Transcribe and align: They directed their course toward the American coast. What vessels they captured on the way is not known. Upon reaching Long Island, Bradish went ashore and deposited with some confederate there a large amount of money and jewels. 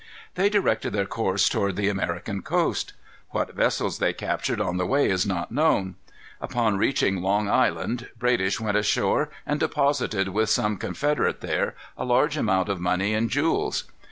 They 0.33 0.49
directed 0.49 0.93
their 0.93 1.05
course 1.05 1.47
toward 1.47 1.75
the 1.75 1.87
American 1.87 2.41
coast. 2.41 2.93
What 3.29 3.53
vessels 3.55 3.99
they 3.99 4.13
captured 4.13 4.59
on 4.59 4.77
the 4.77 4.87
way 4.87 5.07
is 5.11 5.27
not 5.27 5.51
known. 5.51 5.93
Upon 6.41 6.75
reaching 6.79 7.21
Long 7.21 7.47
Island, 7.47 8.09
Bradish 8.17 8.59
went 8.59 8.77
ashore 8.77 9.29
and 9.45 9.59
deposited 9.59 10.29
with 10.29 10.49
some 10.49 10.77
confederate 10.77 11.41
there 11.41 11.75
a 11.95 12.03
large 12.03 12.35
amount 12.35 12.67
of 12.67 12.79
money 12.81 13.13
and 13.13 13.29
jewels. 13.29 13.83